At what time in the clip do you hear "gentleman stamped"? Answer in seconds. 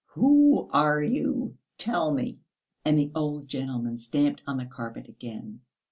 3.47-4.41